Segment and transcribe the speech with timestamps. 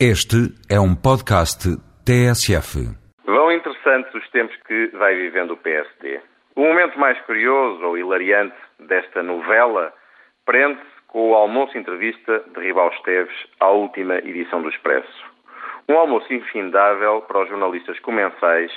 [0.00, 1.70] Este é um podcast
[2.04, 2.82] TSF.
[3.24, 6.20] Vão interessantes os tempos que vai vivendo o PSD.
[6.56, 9.94] O momento mais curioso ou hilariante desta novela
[10.44, 15.24] prende-se com o almoço-entrevista de Ribal Esteves à última edição do Expresso.
[15.88, 18.72] Um almoço infindável para os jornalistas comensais,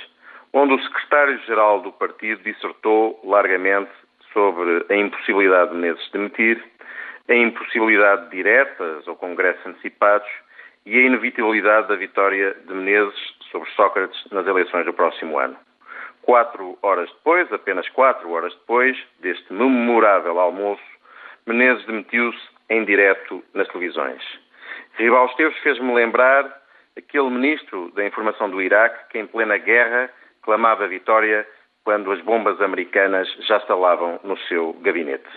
[0.54, 3.90] onde o secretário-geral do partido dissertou largamente
[4.32, 6.64] sobre a impossibilidade de Menezes demitir,
[7.28, 10.30] a impossibilidade de diretas ou congressos antecipados
[10.88, 15.57] e a inevitabilidade da vitória de Menezes sobre Sócrates nas eleições do próximo ano.
[16.21, 20.82] Quatro horas depois, apenas quatro horas depois deste memorável almoço,
[21.46, 22.39] Menezes demitiu-se
[22.70, 24.24] em direto nas televisões.
[24.97, 26.46] Ribal Esteves fez-me lembrar
[26.97, 30.10] aquele ministro da informação do Iraque que, em plena guerra,
[30.42, 31.46] clamava vitória
[31.83, 35.28] quando as bombas americanas já estalavam no seu gabinete.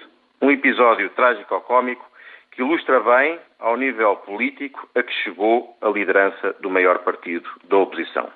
[0.41, 2.09] Um episódio trágico-cómico
[2.53, 7.77] que ilustra bem, ao nível político, a que chegou a liderança do maior partido da
[7.77, 8.29] oposição.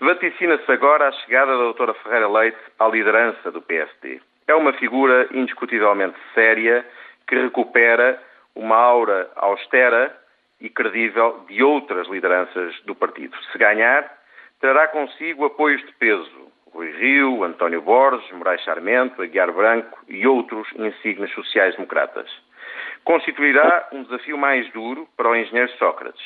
[0.00, 4.20] Vaticina-se agora a chegada da doutora Ferreira Leite à liderança do PSD.
[4.46, 6.84] É uma figura indiscutivelmente séria
[7.26, 8.20] que recupera
[8.54, 10.14] uma aura austera
[10.60, 13.36] e credível de outras lideranças do partido.
[13.50, 14.10] Se ganhar,
[14.60, 16.52] trará consigo apoios de peso.
[16.72, 22.28] Rui Rio, António Borges, Moraes Charmento, Aguiar Branco e outros insignes sociais-democratas
[23.04, 26.22] constituirá um desafio mais duro para o engenheiro Sócrates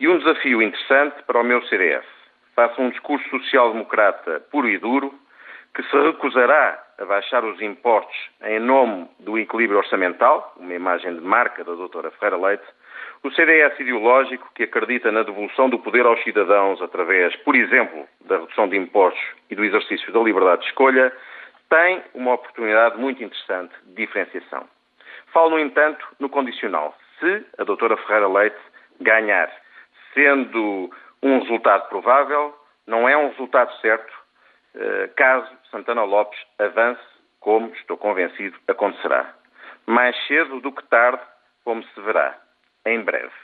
[0.00, 2.04] e um desafio interessante para o meu CDS.
[2.54, 5.14] Faça um discurso social-democrata puro e duro
[5.74, 11.20] que se recusará a baixar os impostos em nome do equilíbrio orçamental, uma imagem de
[11.20, 12.64] marca da doutora Ferreira Leite,
[13.24, 18.38] o CDS ideológico que acredita na devolução do poder aos cidadãos através, por exemplo, da
[18.38, 21.12] redução de impostos e do exercício da liberdade de escolha,
[21.68, 24.68] tem uma oportunidade muito interessante de diferenciação.
[25.34, 26.96] Falo, no entanto, no condicional.
[27.18, 28.56] Se a doutora Ferreira Leite
[29.00, 29.50] ganhar,
[30.14, 30.88] sendo
[31.20, 34.14] um resultado provável, não é um resultado certo,
[34.76, 37.02] eh, caso Santana Lopes avance,
[37.40, 39.34] como estou convencido acontecerá.
[39.86, 41.20] Mais cedo do que tarde,
[41.64, 42.38] como se verá,
[42.86, 43.34] em breve.